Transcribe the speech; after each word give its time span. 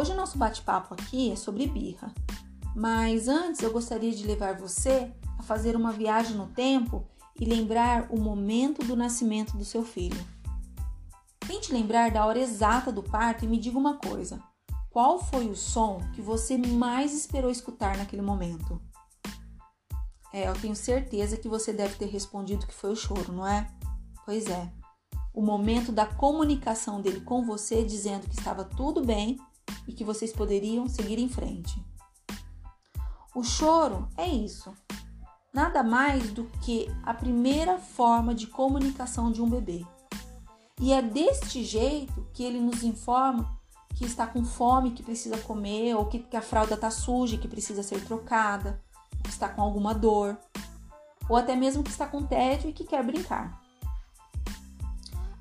Hoje 0.00 0.12
o 0.12 0.16
nosso 0.16 0.38
bate-papo 0.38 0.94
aqui 0.94 1.30
é 1.30 1.36
sobre 1.36 1.66
birra, 1.66 2.10
mas 2.74 3.28
antes 3.28 3.60
eu 3.60 3.70
gostaria 3.70 4.10
de 4.10 4.26
levar 4.26 4.56
você 4.56 5.12
a 5.38 5.42
fazer 5.42 5.76
uma 5.76 5.92
viagem 5.92 6.36
no 6.36 6.46
tempo 6.46 7.06
e 7.38 7.44
lembrar 7.44 8.06
o 8.10 8.18
momento 8.18 8.82
do 8.82 8.96
nascimento 8.96 9.58
do 9.58 9.64
seu 9.64 9.84
filho. 9.84 10.16
Tente 11.40 11.70
lembrar 11.70 12.10
da 12.10 12.24
hora 12.24 12.38
exata 12.38 12.90
do 12.90 13.02
parto 13.02 13.44
e 13.44 13.48
me 13.48 13.58
diga 13.58 13.78
uma 13.78 13.98
coisa: 13.98 14.42
qual 14.88 15.22
foi 15.22 15.50
o 15.50 15.54
som 15.54 16.00
que 16.14 16.22
você 16.22 16.56
mais 16.56 17.12
esperou 17.12 17.50
escutar 17.50 17.98
naquele 17.98 18.22
momento? 18.22 18.80
É, 20.32 20.48
eu 20.48 20.54
tenho 20.54 20.74
certeza 20.74 21.36
que 21.36 21.46
você 21.46 21.74
deve 21.74 21.96
ter 21.96 22.06
respondido 22.06 22.66
que 22.66 22.72
foi 22.72 22.90
o 22.90 22.96
choro, 22.96 23.34
não 23.34 23.46
é? 23.46 23.70
Pois 24.24 24.48
é. 24.48 24.72
O 25.34 25.42
momento 25.42 25.92
da 25.92 26.06
comunicação 26.06 27.02
dele 27.02 27.20
com 27.20 27.44
você 27.44 27.84
dizendo 27.84 28.26
que 28.26 28.34
estava 28.34 28.64
tudo 28.64 29.04
bem 29.04 29.38
e 29.86 29.92
que 29.92 30.04
vocês 30.04 30.32
poderiam 30.32 30.88
seguir 30.88 31.18
em 31.18 31.28
frente. 31.28 31.82
O 33.34 33.42
choro 33.42 34.08
é 34.16 34.26
isso. 34.26 34.72
Nada 35.52 35.82
mais 35.82 36.30
do 36.30 36.44
que 36.62 36.88
a 37.02 37.14
primeira 37.14 37.78
forma 37.78 38.34
de 38.34 38.46
comunicação 38.46 39.32
de 39.32 39.42
um 39.42 39.48
bebê. 39.48 39.84
E 40.80 40.92
é 40.92 41.02
deste 41.02 41.62
jeito 41.62 42.26
que 42.32 42.42
ele 42.42 42.60
nos 42.60 42.82
informa 42.82 43.60
que 43.94 44.04
está 44.04 44.26
com 44.26 44.44
fome, 44.44 44.92
que 44.92 45.02
precisa 45.02 45.36
comer, 45.38 45.94
ou 45.94 46.06
que, 46.06 46.24
a 46.34 46.40
fralda 46.40 46.74
está 46.74 46.90
suja, 46.90 47.36
que 47.36 47.48
precisa 47.48 47.82
ser 47.82 48.02
trocada, 48.04 48.82
que 49.22 49.28
está 49.28 49.48
com 49.48 49.60
alguma 49.60 49.92
dor, 49.92 50.38
ou 51.28 51.36
até 51.36 51.54
mesmo 51.54 51.82
que 51.82 51.90
está 51.90 52.06
com 52.06 52.22
tédio 52.22 52.70
e 52.70 52.72
que 52.72 52.84
quer 52.84 53.04
brincar. 53.04 53.60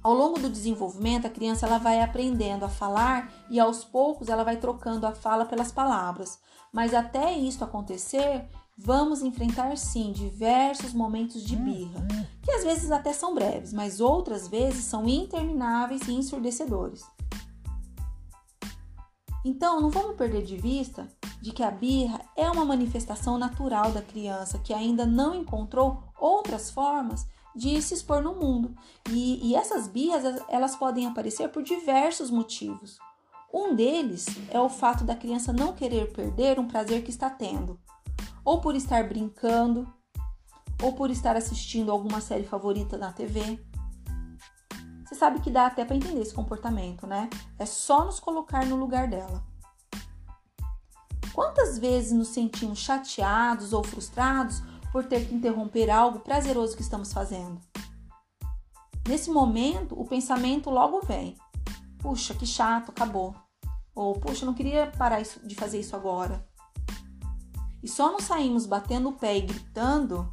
Ao 0.01 0.13
longo 0.13 0.39
do 0.39 0.49
desenvolvimento, 0.49 1.27
a 1.27 1.29
criança 1.29 1.65
ela 1.65 1.77
vai 1.77 2.01
aprendendo 2.01 2.63
a 2.63 2.69
falar 2.69 3.31
e 3.49 3.59
aos 3.59 3.83
poucos 3.83 4.29
ela 4.29 4.43
vai 4.43 4.55
trocando 4.57 5.05
a 5.05 5.11
fala 5.11 5.45
pelas 5.45 5.71
palavras. 5.71 6.39
Mas 6.71 6.93
até 6.93 7.33
isso 7.33 7.63
acontecer, 7.63 8.47
vamos 8.77 9.21
enfrentar 9.21 9.75
sim 9.77 10.13
diversos 10.13 10.93
momentos 10.93 11.43
de 11.43 11.55
birra, 11.55 12.07
que 12.41 12.51
às 12.51 12.63
vezes 12.63 12.91
até 12.91 13.11
são 13.11 13.35
breves, 13.35 13.73
mas 13.73 13.99
outras 13.99 14.47
vezes 14.47 14.85
são 14.85 15.07
intermináveis 15.07 16.07
e 16.07 16.13
ensurdecedores. 16.13 17.03
Então, 19.43 19.81
não 19.81 19.89
vamos 19.89 20.15
perder 20.15 20.43
de 20.43 20.57
vista 20.57 21.07
de 21.41 21.51
que 21.51 21.63
a 21.63 21.71
birra 21.71 22.21
é 22.35 22.49
uma 22.49 22.65
manifestação 22.65 23.37
natural 23.37 23.91
da 23.91 24.01
criança 24.01 24.59
que 24.59 24.73
ainda 24.73 25.05
não 25.05 25.33
encontrou 25.33 26.03
outras 26.19 26.69
formas 26.69 27.25
de 27.55 27.81
se 27.81 27.93
expor 27.93 28.21
no 28.21 28.35
mundo. 28.35 28.75
E, 29.09 29.49
e 29.49 29.55
essas 29.55 29.87
birras 29.87 30.41
elas 30.47 30.75
podem 30.75 31.07
aparecer 31.07 31.49
por 31.49 31.63
diversos 31.63 32.29
motivos. 32.29 32.97
Um 33.53 33.75
deles 33.75 34.27
é 34.51 34.59
o 34.59 34.69
fato 34.69 35.03
da 35.03 35.15
criança 35.15 35.51
não 35.51 35.73
querer 35.73 36.13
perder 36.13 36.59
um 36.59 36.67
prazer 36.67 37.03
que 37.03 37.09
está 37.09 37.29
tendo, 37.29 37.79
ou 38.45 38.61
por 38.61 38.75
estar 38.75 39.07
brincando, 39.07 39.91
ou 40.81 40.93
por 40.93 41.09
estar 41.09 41.35
assistindo 41.35 41.91
alguma 41.91 42.21
série 42.21 42.43
favorita 42.43 42.97
na 42.97 43.11
TV. 43.11 43.59
Você 45.03 45.15
sabe 45.15 45.39
que 45.41 45.49
dá 45.49 45.65
até 45.65 45.83
para 45.83 45.95
entender 45.95 46.21
esse 46.21 46.33
comportamento, 46.33 47.07
né? 47.07 47.29
É 47.57 47.65
só 47.65 48.05
nos 48.05 48.19
colocar 48.19 48.65
no 48.65 48.75
lugar 48.75 49.07
dela. 49.07 49.43
Quantas 51.33 51.79
vezes 51.79 52.11
nos 52.11 52.27
sentimos 52.27 52.79
chateados 52.79 53.73
ou 53.73 53.83
frustrados 53.83 54.61
por 54.91 55.05
ter 55.05 55.27
que 55.27 55.35
interromper 55.35 55.89
algo 55.89 56.19
prazeroso 56.19 56.75
que 56.75 56.81
estamos 56.81 57.13
fazendo? 57.13 57.59
Nesse 59.07 59.29
momento, 59.31 59.99
o 59.99 60.05
pensamento 60.05 60.69
logo 60.69 61.01
vem: 61.01 61.35
puxa, 61.99 62.33
que 62.33 62.45
chato, 62.45 62.89
acabou. 62.89 63.35
Ou 63.95 64.13
puxa, 64.13 64.45
não 64.45 64.53
queria 64.53 64.87
parar 64.97 65.21
de 65.21 65.55
fazer 65.55 65.79
isso 65.79 65.95
agora. 65.95 66.47
E 67.81 67.87
só 67.87 68.11
não 68.11 68.19
saímos 68.19 68.65
batendo 68.65 69.09
o 69.09 69.13
pé 69.13 69.37
e 69.37 69.41
gritando, 69.41 70.31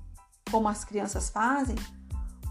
como 0.50 0.69
as 0.69 0.84
crianças 0.84 1.31
fazem, 1.31 1.77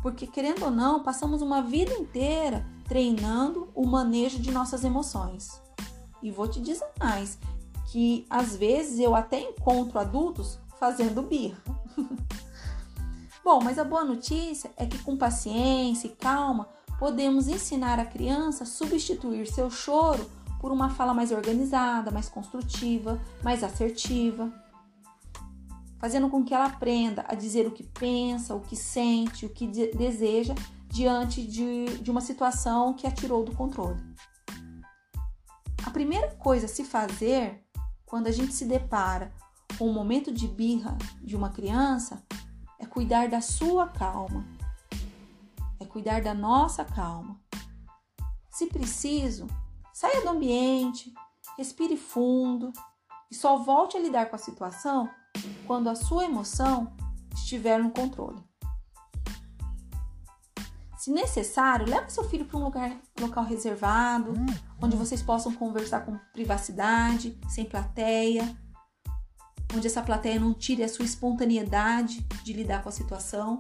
porque 0.02 0.26
querendo 0.26 0.64
ou 0.64 0.72
não, 0.72 1.04
passamos 1.04 1.42
uma 1.42 1.62
vida 1.62 1.94
inteira 1.94 2.66
treinando 2.88 3.70
o 3.74 3.86
manejo 3.86 4.40
de 4.40 4.52
nossas 4.52 4.84
emoções. 4.84 5.62
E 6.22 6.32
vou 6.32 6.48
te 6.48 6.62
dizer 6.62 6.88
mais, 7.00 7.38
que 7.92 8.26
às 8.30 8.56
vezes 8.56 9.00
eu 9.00 9.16
até 9.16 9.40
encontro 9.40 10.00
adultos 10.00 10.60
fazendo 10.80 11.22
birra. 11.22 11.62
Bom, 13.46 13.62
mas 13.64 13.78
a 13.78 13.84
boa 13.84 14.04
notícia 14.04 14.72
é 14.76 14.88
que 14.88 14.98
com 14.98 15.16
paciência 15.16 16.08
e 16.08 16.16
calma 16.16 16.68
podemos 16.98 17.48
ensinar 17.48 18.00
a 18.00 18.06
criança 18.06 18.64
a 18.64 18.66
substituir 18.66 19.46
seu 19.46 19.70
choro 19.70 20.28
por 20.60 20.72
uma 20.72 20.90
fala 20.90 21.14
mais 21.14 21.32
organizada, 21.32 22.10
mais 22.10 22.28
construtiva, 22.28 23.22
mais 23.44 23.64
assertiva, 23.64 24.52
fazendo 26.00 26.28
com 26.28 26.44
que 26.44 26.56
ela 26.56 26.66
aprenda 26.66 27.24
a 27.28 27.36
dizer 27.36 27.68
o 27.68 27.72
que 27.72 27.84
pensa, 27.84 28.56
o 28.56 28.62
que 28.62 28.76
sente, 28.76 29.46
o 29.46 29.50
que 29.50 29.68
deseja 29.68 30.56
diante 30.88 31.46
de, 31.46 32.00
de 32.00 32.10
uma 32.10 32.22
situação 32.22 32.96
que 32.96 33.06
a 33.06 33.12
tirou 33.12 33.44
do 33.44 33.56
controle. 33.56 34.02
A 35.86 35.92
primeira 35.92 36.32
coisa 36.32 36.66
a 36.66 36.70
se 36.70 36.84
fazer 36.84 37.64
quando 38.08 38.26
a 38.26 38.32
gente 38.32 38.54
se 38.56 38.66
depara 38.66 39.32
com 39.78 39.88
um 39.88 39.94
momento 39.94 40.32
de 40.32 40.48
birra 40.48 40.98
de 41.22 41.36
uma 41.36 41.52
criança 41.52 42.24
é 42.80 42.86
cuidar 42.86 43.28
da 43.28 43.42
sua 43.42 43.88
calma, 43.88 44.46
é 45.80 45.86
cuidar 45.86 46.22
da 46.22 46.34
nossa 46.34 46.84
calma. 46.84 47.40
Se 48.52 48.68
preciso, 48.68 49.48
saia 49.94 50.22
do 50.22 50.30
ambiente, 50.30 51.14
respire 51.58 51.98
fundo 51.98 52.72
e 53.30 53.36
só 53.36 53.58
volte 53.58 53.98
a 53.98 54.00
lidar 54.00 54.28
com 54.28 54.36
a 54.36 54.40
situação 54.40 55.10
quando 55.66 55.90
a 55.90 55.96
sua 55.96 56.26
emoção 56.26 56.94
estiver 57.34 57.82
no 57.82 57.92
controle. 57.92 58.42
Se 60.98 61.12
necessário, 61.12 61.88
leve 61.88 62.10
seu 62.10 62.24
filho 62.24 62.46
para 62.46 62.58
um 62.58 62.64
lugar, 62.64 62.98
local 63.20 63.44
reservado, 63.44 64.32
hum, 64.32 64.46
onde 64.82 64.96
vocês 64.96 65.22
possam 65.22 65.54
conversar 65.54 66.02
com 66.04 66.18
privacidade, 66.34 67.38
sem 67.48 67.64
plateia, 67.64 68.58
onde 69.76 69.88
essa 69.88 70.02
plateia 70.02 70.40
não 70.40 70.54
tire 70.54 70.84
a 70.84 70.90
sua 70.90 71.06
espontaneidade 71.06 72.26
de 72.44 72.54
lidar 72.54 72.82
com 72.82 72.90
a 72.90 72.92
situação. 72.92 73.60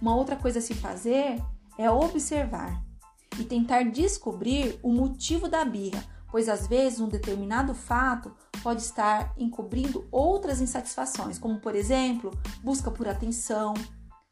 Uma 0.00 0.16
outra 0.16 0.36
coisa 0.36 0.58
a 0.58 0.62
se 0.62 0.74
fazer 0.74 1.42
é 1.78 1.90
observar 1.90 2.82
e 3.38 3.44
tentar 3.44 3.84
descobrir 3.84 4.78
o 4.82 4.92
motivo 4.92 5.48
da 5.48 5.64
birra, 5.64 6.04
pois 6.30 6.48
às 6.48 6.66
vezes 6.66 7.00
um 7.00 7.08
determinado 7.08 7.74
fato 7.74 8.34
pode 8.62 8.82
estar 8.82 9.34
encobrindo 9.36 10.06
outras 10.10 10.60
insatisfações, 10.60 11.38
como 11.38 11.60
por 11.60 11.74
exemplo, 11.74 12.30
busca 12.62 12.90
por 12.90 13.08
atenção, 13.08 13.74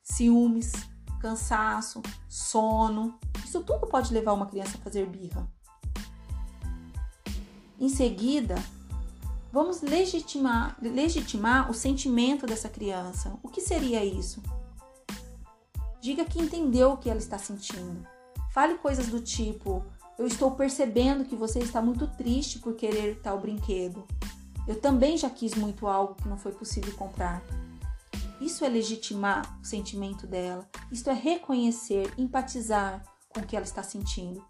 ciúmes, 0.02 0.72
cansaço, 1.20 2.02
sono. 2.28 3.18
Isso 3.44 3.62
tudo 3.62 3.86
pode 3.86 4.12
levar 4.12 4.32
uma 4.32 4.46
criança 4.46 4.78
a 4.78 4.80
fazer 4.80 5.06
birra. 5.06 5.46
Em 7.78 7.88
seguida, 7.88 8.54
vamos 9.52 9.82
legitimar, 9.82 10.76
legitimar 10.80 11.70
o 11.70 11.74
sentimento 11.74 12.46
dessa 12.46 12.68
criança. 12.68 13.38
O 13.42 13.48
que 13.48 13.60
seria 13.60 14.02
isso? 14.02 14.42
Diga 16.00 16.24
que 16.24 16.40
entendeu 16.40 16.92
o 16.92 16.96
que 16.96 17.10
ela 17.10 17.18
está 17.18 17.38
sentindo. 17.38 18.04
Fale 18.52 18.74
coisas 18.78 19.06
do 19.08 19.20
tipo: 19.20 19.84
Eu 20.18 20.26
estou 20.26 20.52
percebendo 20.52 21.24
que 21.24 21.36
você 21.36 21.58
está 21.58 21.82
muito 21.82 22.06
triste 22.06 22.58
por 22.58 22.74
querer 22.74 23.20
tal 23.20 23.38
brinquedo. 23.38 24.04
Eu 24.66 24.80
também 24.80 25.16
já 25.18 25.28
quis 25.28 25.54
muito 25.54 25.86
algo 25.86 26.14
que 26.14 26.28
não 26.28 26.38
foi 26.38 26.52
possível 26.52 26.94
comprar. 26.94 27.42
Isso 28.40 28.64
é 28.64 28.68
legitimar 28.68 29.60
o 29.60 29.64
sentimento 29.64 30.26
dela, 30.26 30.68
isso 30.90 31.08
é 31.08 31.12
reconhecer, 31.12 32.12
empatizar 32.18 33.04
com 33.28 33.40
o 33.40 33.46
que 33.46 33.54
ela 33.54 33.64
está 33.64 33.84
sentindo 33.84 34.44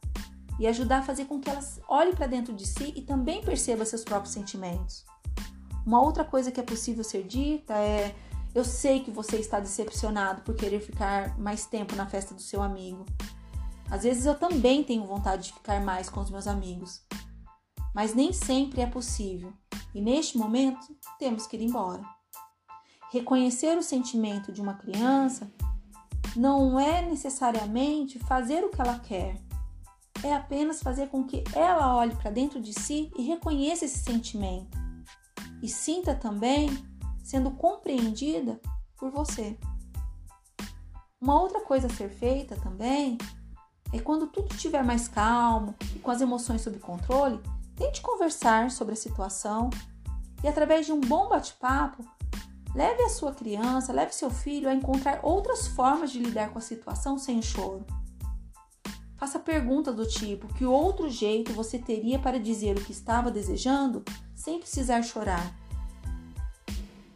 e 0.63 0.67
ajudar 0.69 0.99
a 0.99 1.03
fazer 1.03 1.25
com 1.25 1.41
que 1.41 1.51
ela 1.51 1.59
olhe 1.89 2.15
para 2.15 2.29
dentro 2.29 2.55
de 2.55 2.65
si 2.65 2.93
e 2.95 3.03
também 3.03 3.43
perceba 3.43 3.85
seus 3.85 4.05
próprios 4.05 4.33
sentimentos. 4.33 5.05
Uma 5.85 6.01
outra 6.01 6.25
coisa 6.25 6.53
que 6.53 6.61
é 6.61 6.63
possível 6.63 7.03
ser 7.03 7.25
dita 7.25 7.75
é: 7.75 8.15
eu 8.55 8.65
sei 8.65 9.01
que 9.01 9.11
você 9.11 9.39
está 9.39 9.59
decepcionado 9.59 10.43
por 10.43 10.55
querer 10.55 10.79
ficar 10.79 11.37
mais 11.37 11.67
tempo 11.67 11.97
na 11.97 12.07
festa 12.07 12.33
do 12.33 12.41
seu 12.41 12.63
amigo. 12.63 13.05
Às 13.91 14.05
vezes 14.05 14.25
eu 14.25 14.37
também 14.37 14.85
tenho 14.85 15.05
vontade 15.05 15.49
de 15.49 15.53
ficar 15.53 15.81
mais 15.81 16.09
com 16.09 16.21
os 16.21 16.31
meus 16.31 16.47
amigos, 16.47 17.05
mas 17.93 18.15
nem 18.15 18.33
sempre 18.33 18.83
é 18.83 18.87
possível 18.87 19.53
e 19.93 20.01
neste 20.01 20.39
momento 20.39 20.97
temos 21.19 21.45
que 21.45 21.57
ir 21.57 21.65
embora. 21.65 22.03
Reconhecer 23.11 23.77
o 23.77 23.83
sentimento 23.83 24.53
de 24.53 24.61
uma 24.61 24.75
criança 24.75 25.51
não 26.37 26.79
é 26.79 27.03
necessariamente 27.03 28.21
fazer 28.21 28.65
o 28.65 28.71
que 28.71 28.81
ela 28.81 29.01
quer, 29.01 29.37
é 30.23 30.35
apenas 30.35 30.83
fazer 30.83 31.09
com 31.09 31.25
que 31.25 31.43
ela 31.55 31.97
olhe 31.97 32.15
para 32.17 32.31
dentro 32.31 32.61
de 32.61 32.73
si 32.73 33.11
e 33.17 33.23
reconheça 33.23 33.85
esse 33.85 33.99
sentimento 33.99 34.79
e 35.63 35.69
sinta 35.69 36.15
também 36.15 36.71
sendo 37.23 37.51
compreendida 37.53 38.61
por 38.97 39.11
você. 39.11 39.59
Uma 41.21 41.41
outra 41.41 41.61
coisa 41.61 41.87
a 41.87 41.91
ser 41.91 42.09
feita 42.09 42.57
também 42.57 43.17
E 43.93 44.01
quando 44.01 44.27
tudo 44.27 44.55
estiver 44.55 44.83
mais 44.83 45.07
calmo 45.07 45.75
e 45.95 45.99
com 45.99 46.11
as 46.11 46.21
emoções 46.23 46.63
sob 46.63 46.79
controle, 46.79 47.39
tente 47.77 48.01
conversar 48.01 48.71
sobre 48.71 48.95
a 48.95 48.97
situação 48.97 49.69
e 50.43 50.49
através 50.49 50.87
de 50.87 50.93
um 50.93 51.01
bom 51.01 51.29
bate-papo, 51.29 52.03
leve 52.75 53.03
a 53.03 53.11
sua 53.11 53.35
criança, 53.35 53.93
leve 53.93 54.15
seu 54.15 54.31
filho 54.31 54.69
a 54.69 54.75
encontrar 54.75 55.21
outras 55.23 55.69
formas 55.69 56.11
de 56.11 56.19
lidar 56.19 56.51
com 56.51 56.59
a 56.59 56.63
situação 56.63 57.19
sem 57.19 57.43
choro. 57.43 57.85
Faça 59.23 59.39
perguntas 59.39 59.95
do 59.95 60.05
tipo: 60.05 60.53
que 60.53 60.65
outro 60.65 61.09
jeito 61.09 61.53
você 61.53 61.79
teria 61.79 62.19
para 62.19 62.41
dizer 62.41 62.77
o 62.77 62.85
que 62.85 62.91
estava 62.91 63.31
desejando 63.31 64.03
sem 64.35 64.59
precisar 64.59 65.01
chorar? 65.03 65.57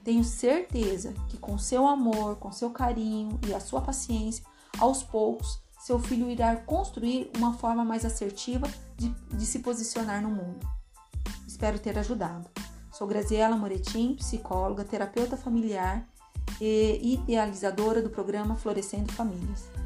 Tenho 0.05 0.23
certeza 0.23 1.13
que 1.29 1.37
com 1.37 1.59
seu 1.59 1.85
amor, 1.85 2.37
com 2.37 2.53
seu 2.53 2.71
carinho 2.71 3.41
e 3.49 3.53
a 3.53 3.59
sua 3.59 3.81
paciência, 3.81 4.45
aos 4.79 5.03
poucos, 5.03 5.59
seu 5.81 5.99
filho 5.99 6.31
irá 6.31 6.55
construir 6.55 7.29
uma 7.37 7.55
forma 7.55 7.85
mais 7.85 8.05
assertiva 8.05 8.69
de, 8.97 9.09
de 9.37 9.45
se 9.45 9.59
posicionar 9.59 10.23
no 10.23 10.31
mundo. 10.31 10.65
Espero 11.45 11.77
ter 11.77 11.99
ajudado. 11.99 12.49
Sou 12.93 13.09
Graziela 13.09 13.57
Moretim, 13.57 14.15
psicóloga, 14.15 14.85
terapeuta 14.85 15.37
familiar 15.37 16.09
e 16.61 17.15
idealizadora 17.15 18.01
do 18.01 18.11
programa 18.11 18.55
Florescendo 18.55 19.13
Famílias. 19.13 19.86